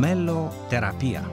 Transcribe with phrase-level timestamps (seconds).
[0.00, 1.30] Meloterapia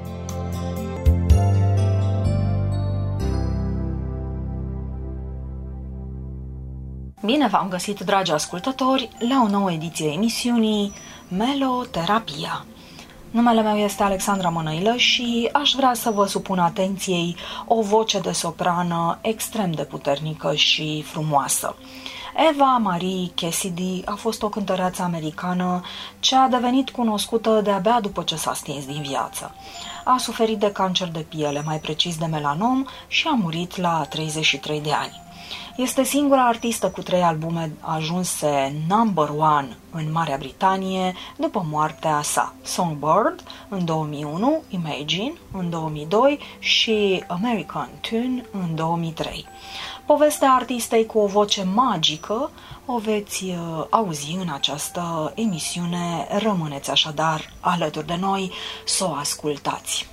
[7.26, 10.94] Bine v-am găsit, dragi ascultători, la o nouă ediție a emisiunii
[11.28, 12.66] Meloterapia.
[13.32, 17.36] Numele meu este Alexandra Mănăilă și aș vrea să vă supun atenției
[17.68, 21.76] o voce de soprană extrem de puternică și frumoasă.
[22.36, 25.82] Eva Marie Cassidy a fost o cântăreață americană
[26.20, 29.56] ce a devenit cunoscută de-abia după ce s-a stins din viață.
[30.04, 34.82] A suferit de cancer de piele, mai precis de melanom, și a murit la 33
[34.82, 35.22] de ani.
[35.76, 42.54] Este singura artistă cu trei albume ajunse number one în Marea Britanie după moartea sa.
[42.64, 49.46] Songbird în 2001, Imagine în 2002 și American Tune în 2003.
[50.06, 52.52] Povestea artistei cu o voce magică
[52.86, 56.28] o veți uh, auzi în această emisiune.
[56.40, 58.52] Rămâneți așadar alături de noi
[58.86, 60.08] să o ascultați.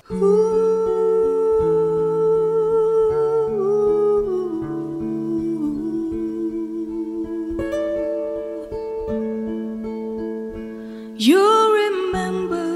[11.23, 11.47] You
[11.83, 12.69] remember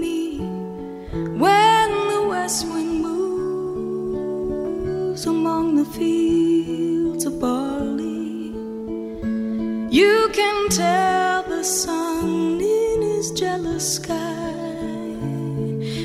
[0.00, 0.20] me
[1.38, 6.45] when the west wind moves among the fields.
[9.96, 14.52] You can tell the sun in his jealous sky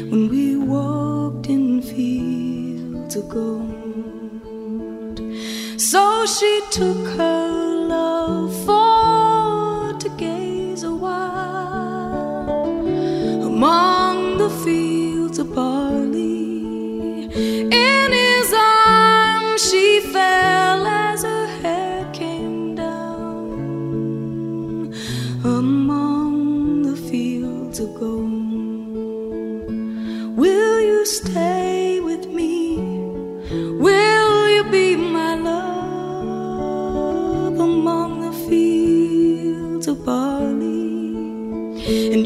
[0.09, 5.19] when we walked in fields of gold.
[5.75, 7.49] So she took her
[7.89, 12.63] love for to gaze awhile
[13.43, 14.80] among the fields.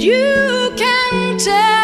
[0.06, 1.75] you can tell.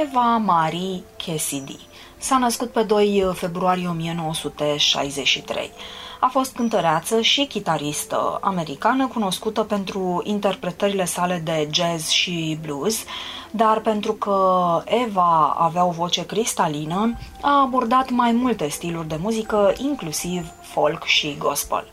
[0.00, 1.78] Eva Marie Cassidy
[2.18, 5.70] s-a născut pe 2 februarie 1963.
[6.20, 13.04] A fost cântăreață și chitaristă americană cunoscută pentru interpretările sale de jazz și blues,
[13.50, 14.36] dar pentru că
[14.84, 21.36] Eva avea o voce cristalină, a abordat mai multe stiluri de muzică, inclusiv folk și
[21.38, 21.84] gospel.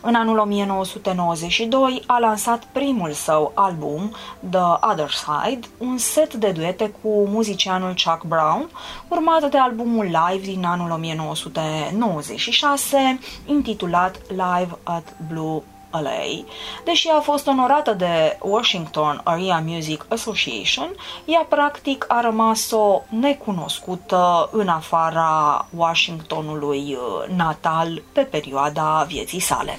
[0.00, 4.14] În anul 1992 a lansat primul său album,
[4.50, 8.70] The Other Side, un set de duete cu muzicianul Chuck Brown,
[9.08, 15.62] urmat de albumul live din anul 1996, intitulat Live at Blue
[15.92, 16.44] LA.
[16.84, 20.94] Deși a fost onorată de Washington Area Music Association,
[21.24, 29.78] ea practic a rămas-o necunoscută în afara Washingtonului uh, natal pe perioada vieții sale.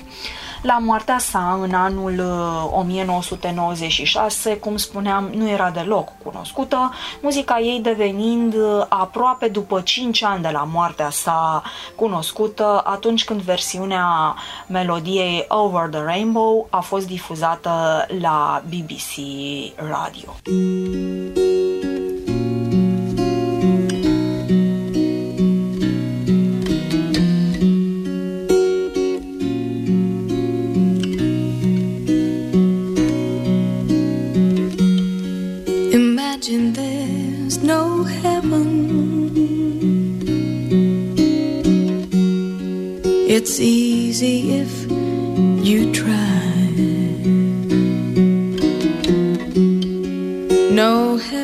[0.64, 7.80] La moartea sa, în anul uh, 1996, cum spuneam, nu era deloc cunoscută, muzica ei
[7.80, 11.64] devenind uh, aproape după 5 ani de la moartea sa
[11.96, 14.36] cunoscută, atunci când versiunea
[14.68, 19.16] melodiei Over the Rainbow a fost difuzată la BBC
[19.76, 20.36] Radio.
[43.36, 44.74] It's easy if
[45.66, 46.14] you try.
[50.70, 51.43] No hell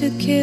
[0.00, 0.39] to kill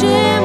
[0.00, 0.39] shame.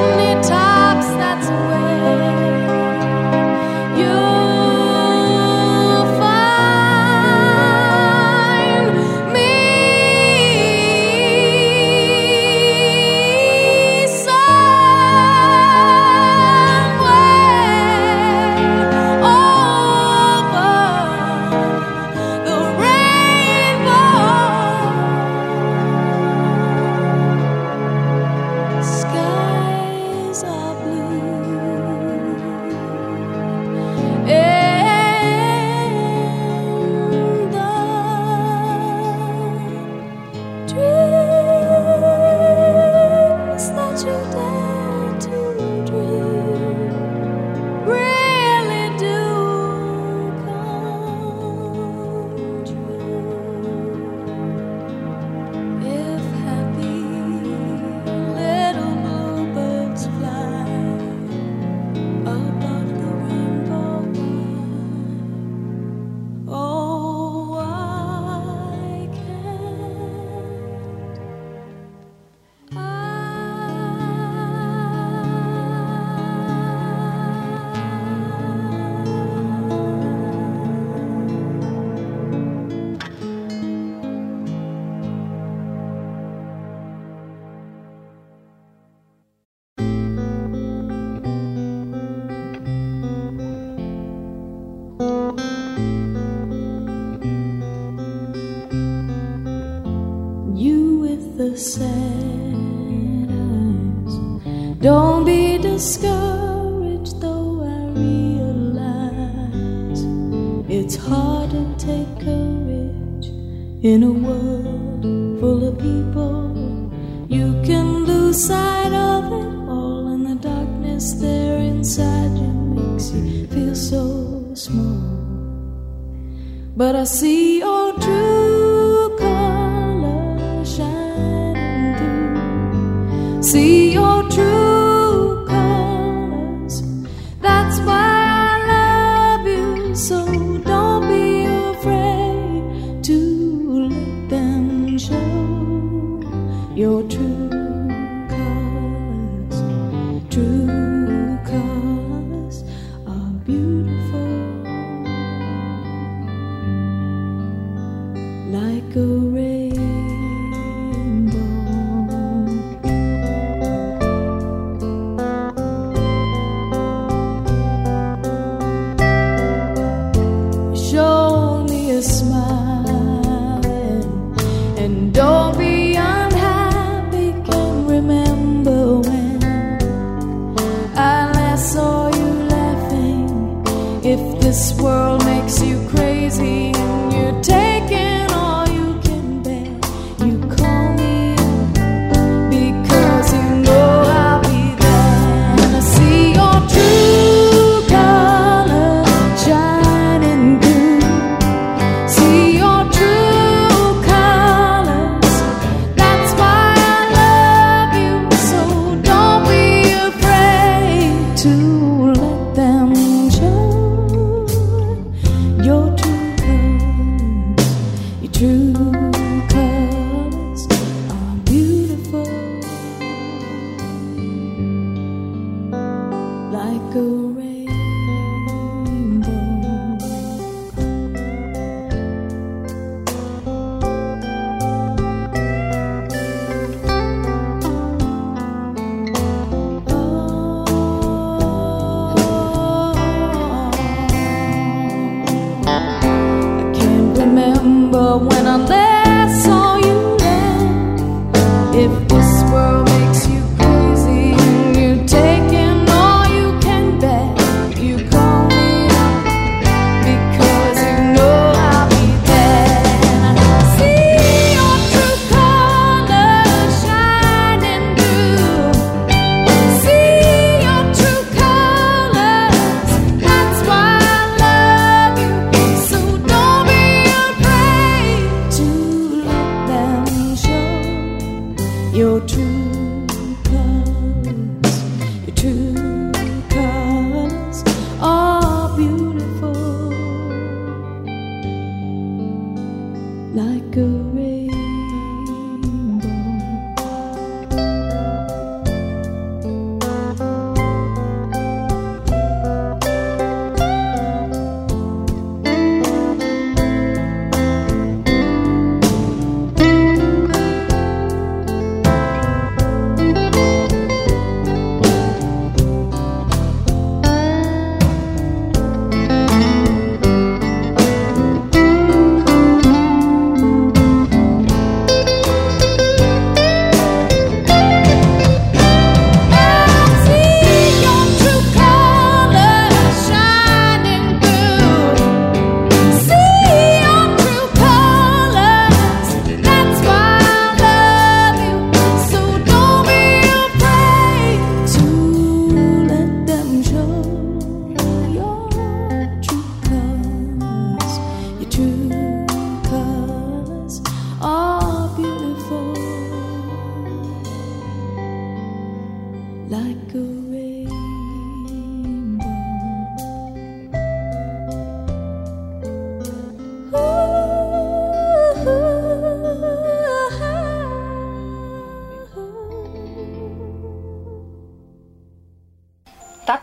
[133.92, 134.65] your truth.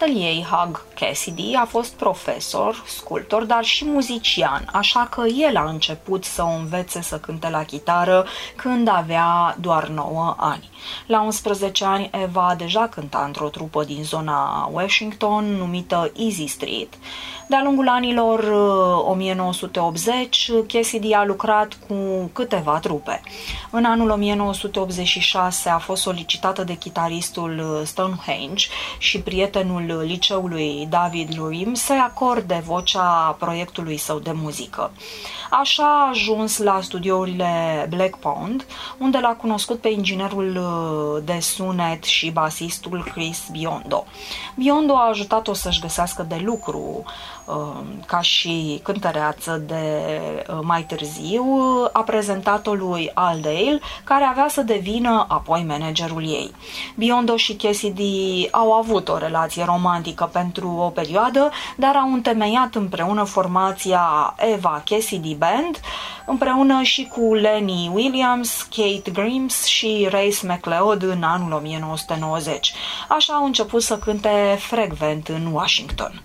[0.03, 5.69] Tatăl ei, Hug Cassidy, a fost profesor, sculptor, dar și muzician, așa că el a
[5.69, 10.69] început să o învețe să cânte la chitară când avea doar 9 ani.
[11.05, 16.93] La 11 ani, Eva deja cânta într-o trupă din zona Washington numită Easy Street.
[17.53, 23.21] De-a lungul anilor uh, 1980, Cassidy a lucrat cu câteva trupe.
[23.69, 31.73] În anul 1986 a fost solicitată de chitaristul uh, Stonehenge și prietenul liceului David Lurim
[31.73, 34.91] să-i acorde vocea proiectului său de muzică.
[35.49, 38.65] Așa a ajuns la studiourile Black Pond,
[38.97, 44.05] unde l-a cunoscut pe inginerul uh, de sunet și basistul Chris Biondo.
[44.55, 47.13] Biondo a ajutat-o să-și găsească de lucru uh,
[48.05, 50.11] ca și cântăreață de
[50.49, 51.43] uh, mai târziu,
[51.91, 56.51] a prezentat-o lui Al Dale, care avea să devină apoi managerul ei.
[56.95, 63.23] Biondo și Cassidy au avut o relație romantică pentru o perioadă, dar au întemeiat împreună
[63.23, 65.79] formația Eva Cassidy Band,
[66.25, 72.73] împreună și cu Lenny Williams, Kate Grimes și Race McLeod în anul 1990.
[73.07, 76.21] Așa au început să cânte frecvent în Washington.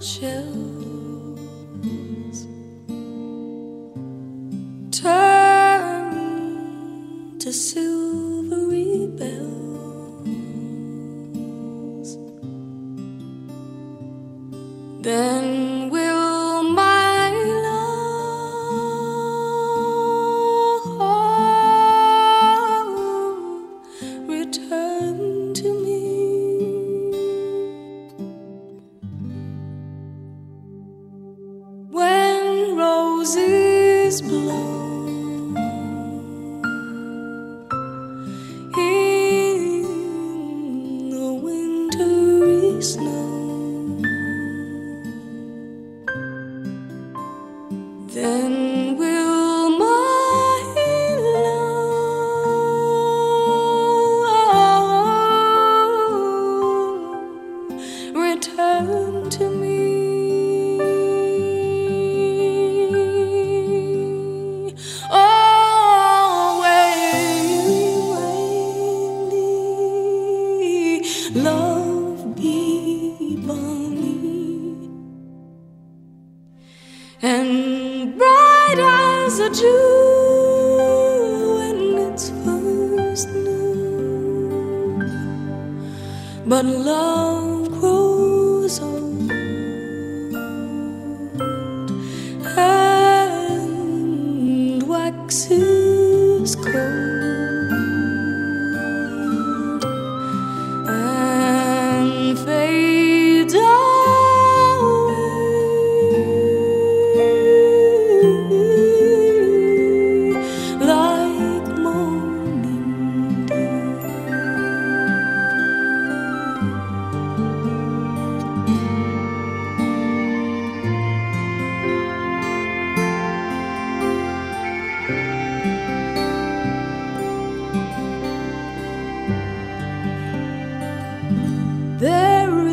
[0.00, 1.40] shells
[4.90, 6.08] turn
[7.38, 8.29] to soup.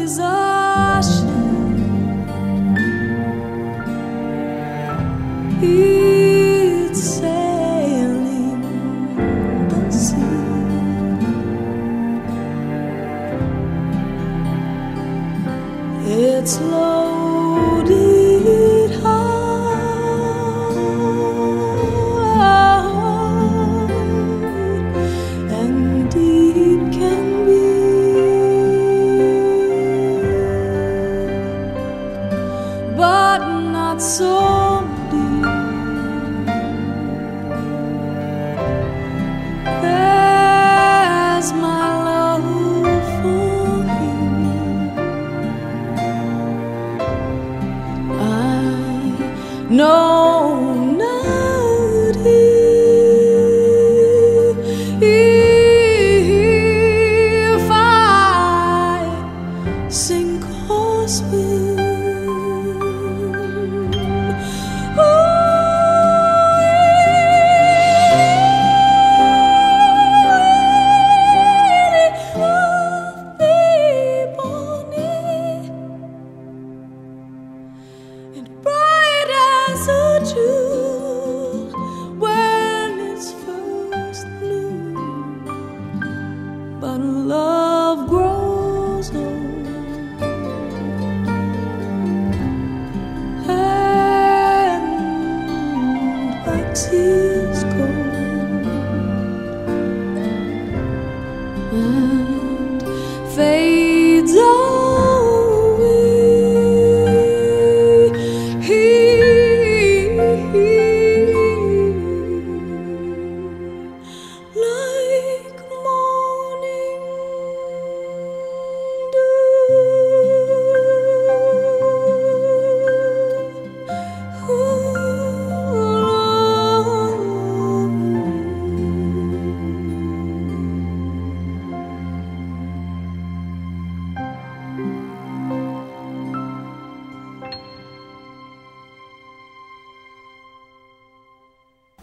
[0.08, 1.28] exhaustion.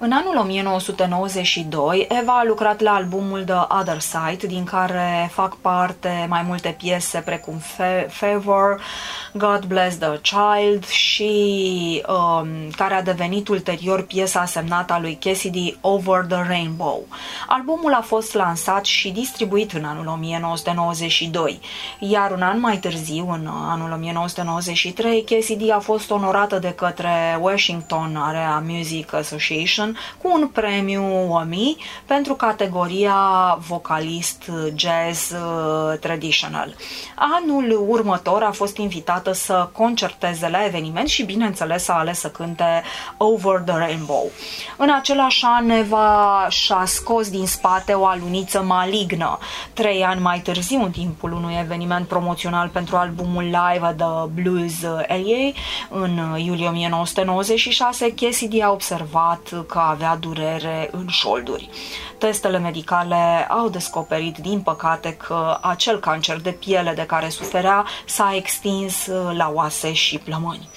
[0.04, 6.26] În anul 1992, Eva a lucrat la albumul The Other Side, din care fac parte
[6.28, 8.80] mai multe piese precum Fa- Favor,
[9.32, 15.76] God Bless the Child și um, care a devenit ulterior piesa semnată a lui Cassidy
[15.80, 17.06] Over the Rainbow.
[17.48, 21.60] Albumul a fost lansat și distribuit în anul 1992,
[21.98, 28.16] iar un an mai târziu, în anul 1993, Cassidy a fost onorată de către Washington
[28.16, 31.02] Area Music Association American cu un premiu
[31.42, 31.76] Emmy
[32.06, 33.16] pentru categoria
[33.68, 36.74] vocalist jazz uh, traditional.
[37.14, 42.82] Anul următor a fost invitată să concerteze la eveniment și bineînțeles a ales să cânte
[43.16, 44.30] Over the Rainbow.
[44.76, 49.38] În același an Eva și-a scos din spate o aluniță malignă.
[49.72, 55.52] Trei ani mai târziu, în timpul unui eveniment promoțional pentru albumul live The Blues LA,
[55.88, 61.68] în iulie 1996, Cassidy a observat că avea durere în șolduri.
[62.18, 68.32] Testele medicale au descoperit, din păcate, că acel cancer de piele de care suferea s-a
[68.34, 70.68] extins la oase și plămâni.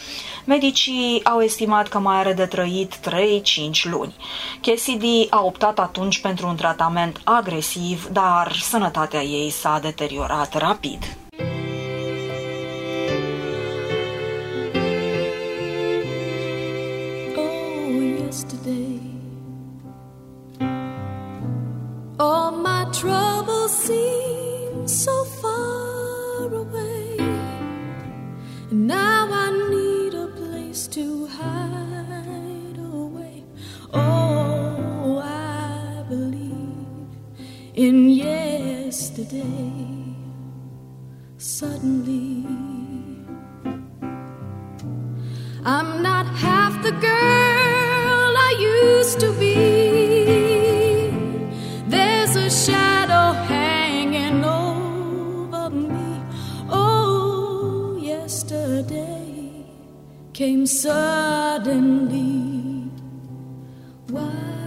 [0.45, 4.15] Medicii au estimat că mai are de trăit 3-5 luni.
[4.61, 11.17] Cassidy a optat atunci pentru un tratament agresiv, dar sănătatea ei s-a deteriorat rapid.
[22.20, 27.18] All my troubles seem so far away,
[28.72, 33.43] and now I need a place to hide away.
[33.93, 37.07] Oh, I believe
[37.76, 39.45] in yesterday.
[41.38, 42.45] Suddenly.
[45.63, 49.96] I'm not half the girl I used to be.
[58.78, 59.65] Yesterday
[60.34, 62.13] came suddenly.
[64.09, 64.66] Why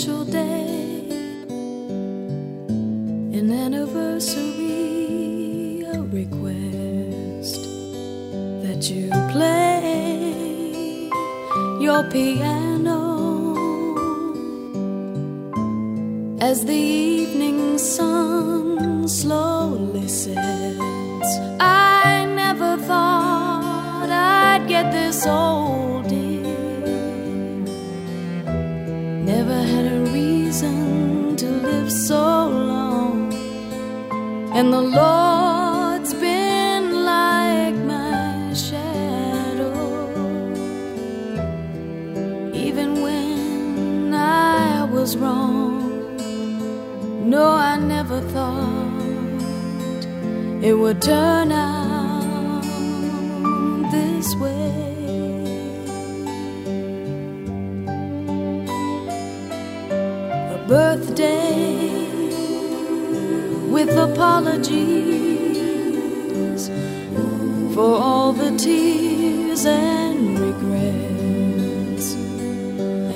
[0.00, 0.49] Special day,
[63.70, 64.70] with apologies
[67.74, 72.14] for all the tears and regrets.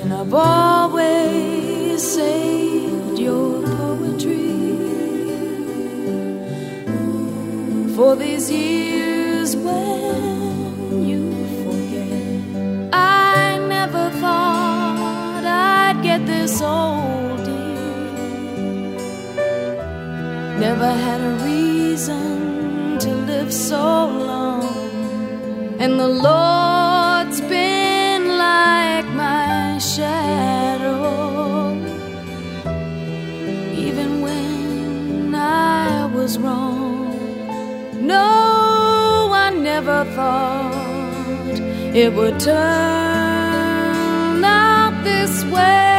[0.01, 4.45] And I've always saved your poetry
[7.95, 11.31] for these years when you
[11.65, 12.93] forget.
[12.93, 16.94] I never thought I'd get this old,
[20.69, 23.85] Never had a reason to live so
[24.31, 24.63] long.
[25.79, 30.97] And the Lord's been like my shadow.
[33.85, 37.13] Even when I was wrong.
[38.01, 41.59] No, I never thought
[42.03, 42.55] it would turn
[44.43, 45.94] out this way.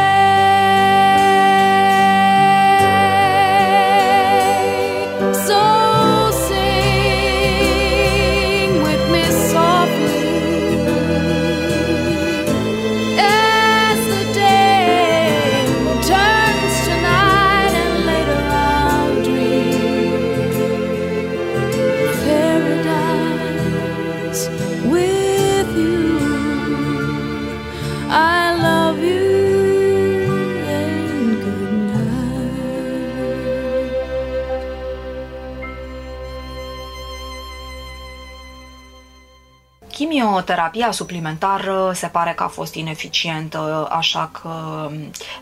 [40.47, 44.89] Chimioterapia suplimentară se pare că a fost ineficientă, așa că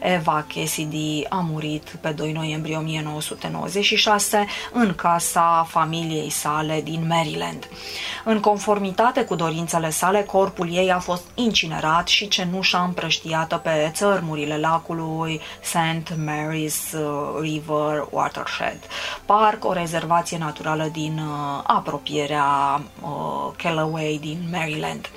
[0.05, 7.69] Eva Cassidy a murit pe 2 noiembrie 1996 în casa familiei sale din Maryland.
[8.25, 14.59] În conformitate cu dorințele sale, corpul ei a fost incinerat și cenușa împrăștiată pe țărmurile
[14.59, 16.13] lacului St.
[16.13, 18.79] Mary's uh, River Watershed,
[19.27, 25.09] parc, o rezervație naturală din uh, apropierea uh, Callaway din Maryland.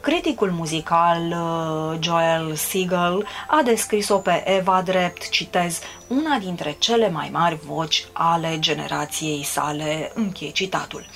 [0.00, 7.28] Criticul muzical uh, Joel Siegel a descris-o pe Eva drept, citez, una dintre cele mai
[7.32, 11.06] mari voci ale generației sale, închei citatul.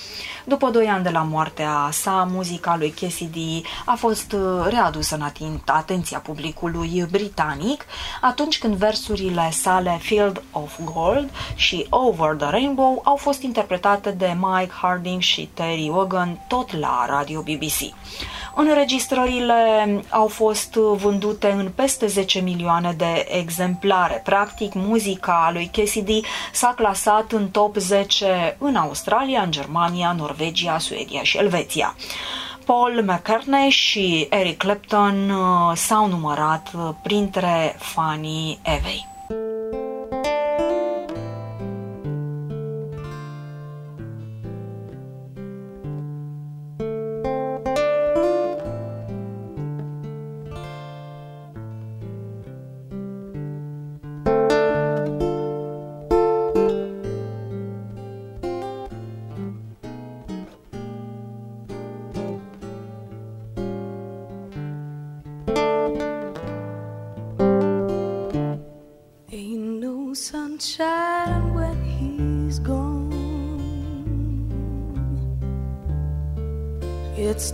[0.45, 5.21] După doi ani de la moartea sa, muzica lui Cassidy a fost uh, readusă în
[5.21, 7.85] atin- atenția publicului britanic
[8.21, 14.37] atunci când versurile sale Field of Gold și Over the Rainbow au fost interpretate de
[14.39, 17.93] Mike Harding și Terry Wogan tot la Radio BBC.
[18.55, 19.55] Înregistrările
[20.09, 24.21] au fost vândute în peste 10 milioane de exemplare.
[24.23, 31.23] Practic, muzica lui Cassidy s-a clasat în top 10 în Australia, în Germania, Norvegia, Suedia
[31.23, 31.95] și Elveția.
[32.65, 39.12] Paul McCartney și Eric Clapton uh, s-au numărat uh, printre fanii Evei.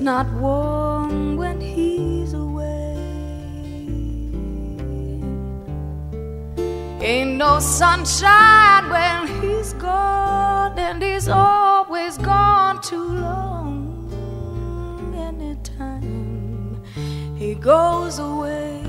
[0.02, 2.96] Not warm when he's away.
[7.02, 14.10] Ain't no sunshine when he's gone, and he's always gone too long.
[15.18, 16.82] Anytime
[17.36, 18.82] he goes away.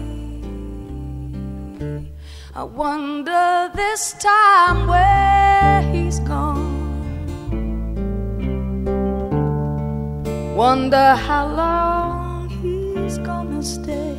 [2.55, 5.30] I wonder this time where
[10.61, 14.15] Wonder how long he's gonna stay.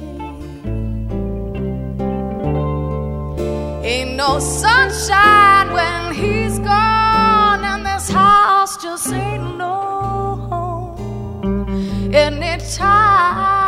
[3.83, 9.77] Ain't no sunshine when he's gone, and this house just ain't no
[10.49, 12.11] home.
[12.11, 13.61] Anytime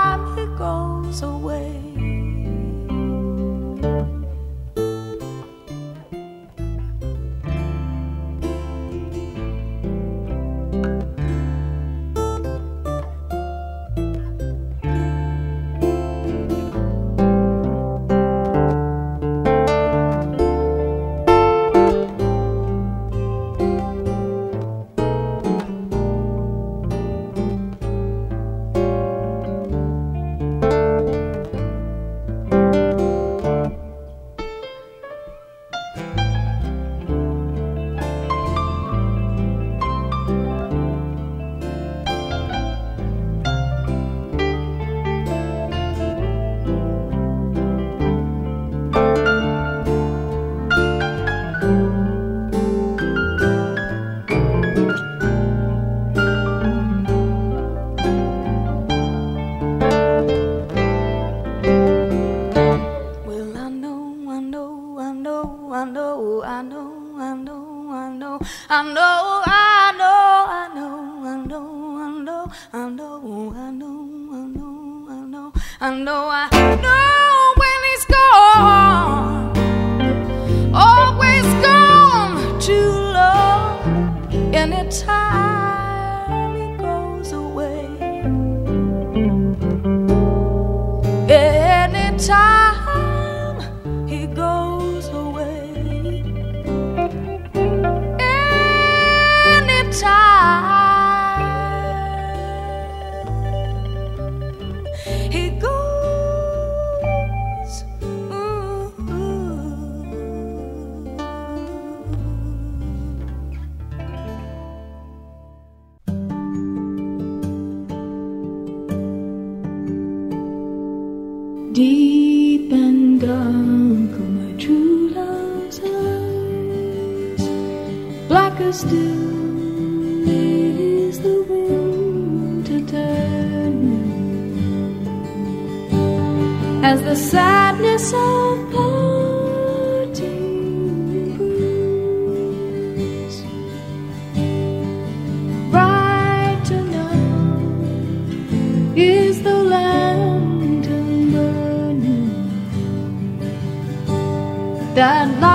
[154.96, 155.53] that life.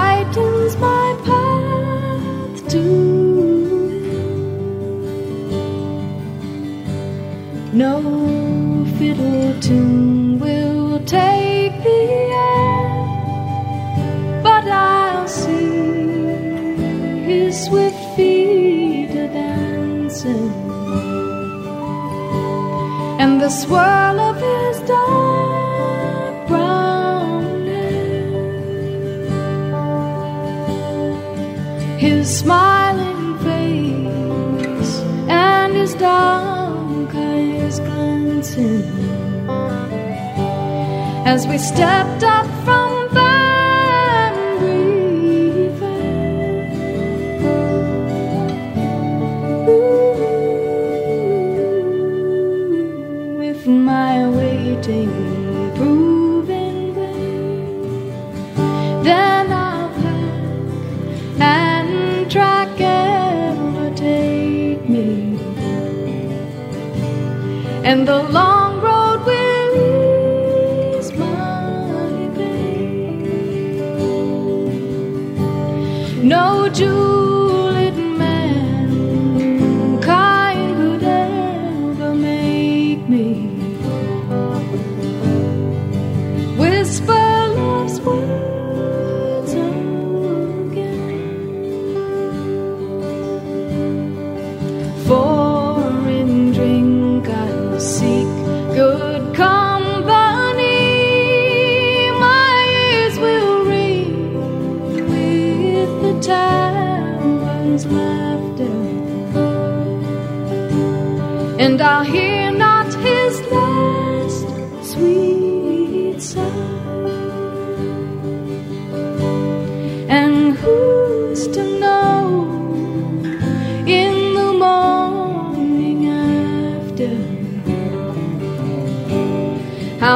[41.34, 44.32] as we stepped up from Van
[53.40, 55.12] with my waiting
[55.76, 58.08] proving vain,
[59.04, 65.38] then I'll pack and track and take me.
[67.84, 68.47] And the long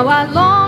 [0.09, 0.61] I long.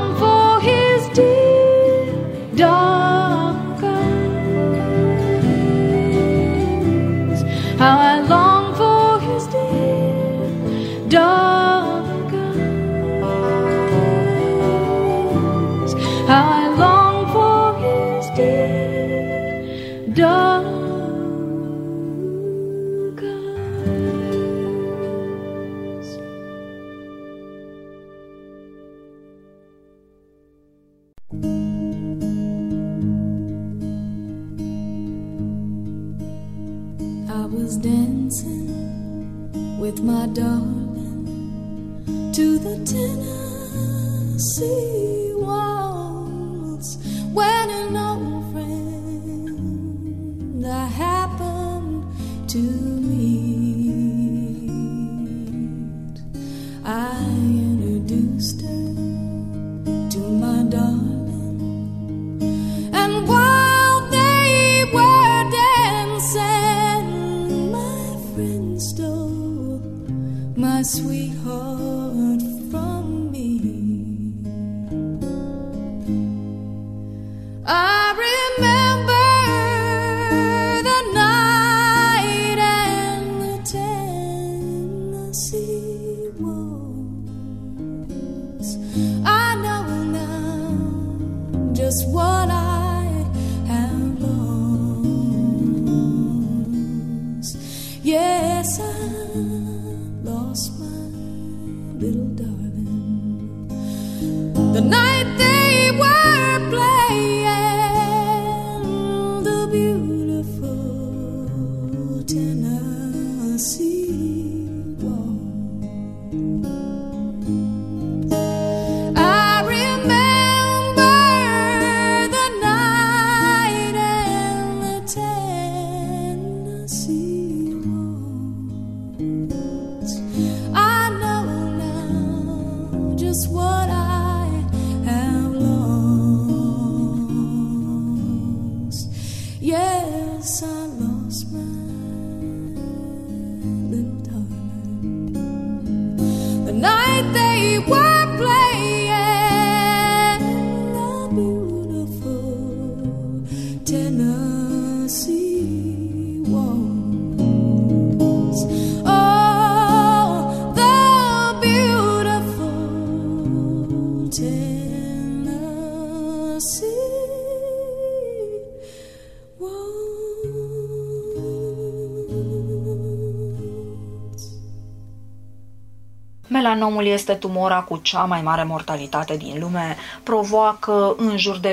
[176.95, 181.72] Melanomul este tumora cu cea mai mare mortalitate din lume, provoacă în jur de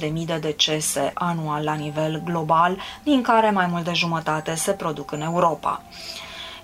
[0.00, 5.12] 60.000 de decese anual la nivel global, din care mai mult de jumătate se produc
[5.12, 5.82] în Europa.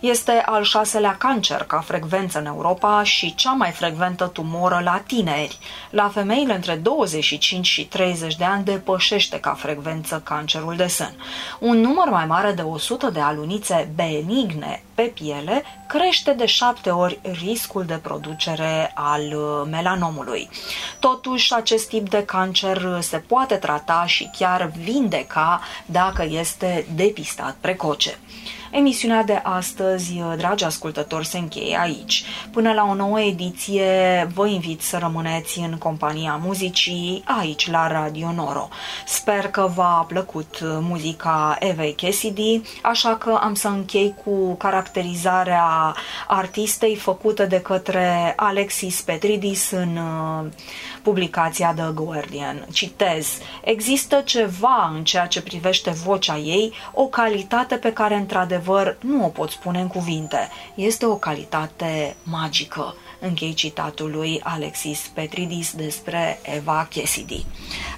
[0.01, 5.59] Este al șaselea cancer ca frecvență în Europa și cea mai frecventă tumoră la tineri.
[5.91, 11.15] La femeile între 25 și 30 de ani depășește ca frecvență cancerul de sân.
[11.59, 17.21] Un număr mai mare de 100 de alunițe benigne pe piele crește de șapte ori
[17.41, 20.49] riscul de producere al uh, melanomului.
[20.99, 28.19] Totuși, acest tip de cancer se poate trata și chiar vindeca dacă este depistat precoce.
[28.71, 32.25] Emisiunea de astăzi, dragi ascultători, se încheie aici.
[32.53, 38.33] Până la o nouă ediție, vă invit să rămâneți în compania muzicii aici la Radio
[38.33, 38.69] Noro.
[39.07, 45.95] Sper că v-a plăcut muzica Evei Cassidy, așa că am să închei cu caracterizarea
[46.27, 50.51] artistei făcută de către Alexis Petridis în uh,
[51.03, 52.67] publicația The Guardian.
[52.73, 58.57] Citez, există ceva în ceea ce privește vocea ei, o calitate pe care într-adevăr
[59.01, 60.49] nu o pot spune în cuvinte.
[60.75, 62.95] Este o calitate magică.
[63.21, 67.45] Închei citatul lui Alexis Petridis despre Eva Cassidy.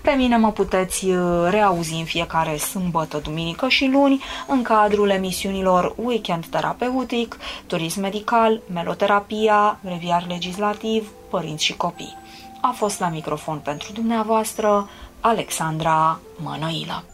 [0.02, 5.94] Pe mine mă puteți uh, reauzi în fiecare sâmbătă, duminică și luni în cadrul emisiunilor
[5.96, 12.16] Weekend Terapeutic, Turism Medical, Meloterapia, Breviar Legislativ, Părinți și Copii.
[12.60, 14.88] A fost la microfon pentru dumneavoastră
[15.20, 17.04] Alexandra Mănăilă.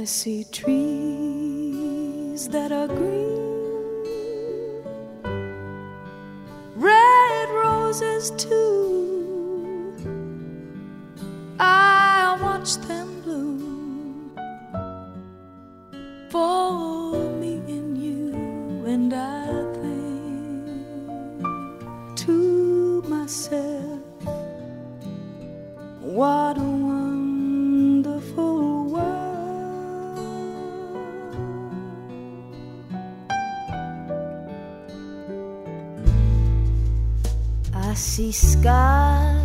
[0.00, 1.29] I see trees
[2.48, 3.36] that are green,
[6.74, 9.94] red roses too.
[11.58, 14.32] I watch them bloom
[16.30, 18.32] for me and you,
[18.86, 19.46] and I
[19.82, 20.66] think
[22.16, 24.00] to myself,
[26.00, 26.60] what a
[38.10, 39.39] see skies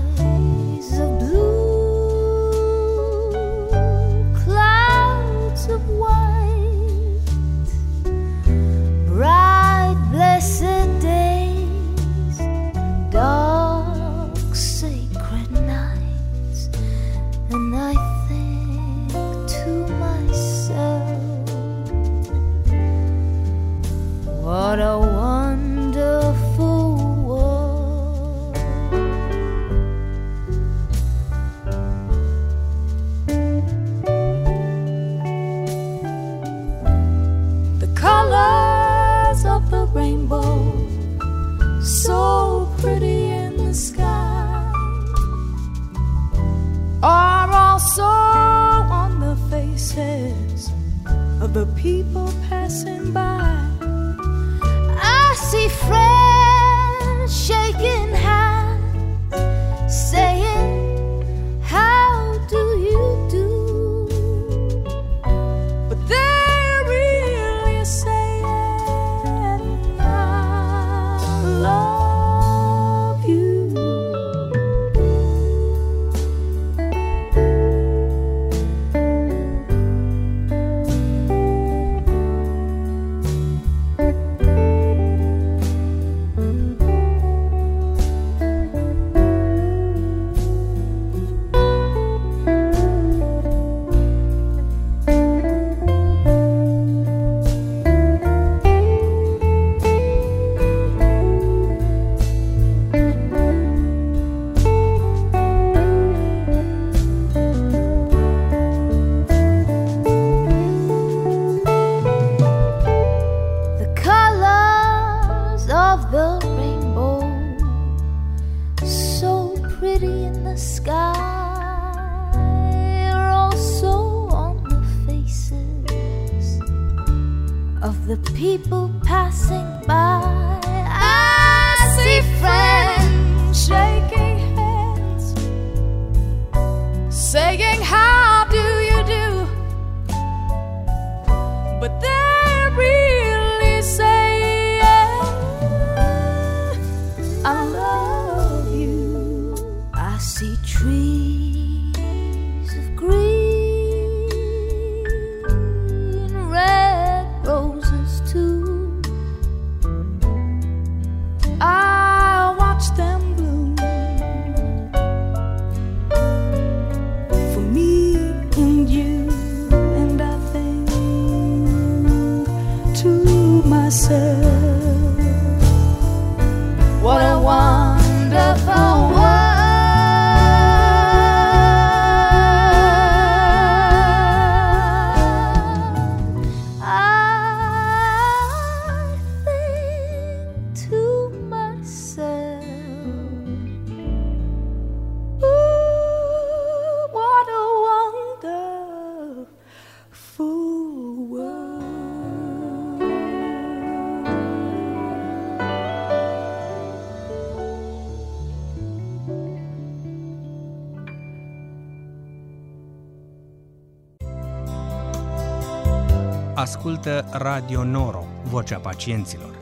[217.06, 219.55] Ascultă Radio Noro, vocea pacienților.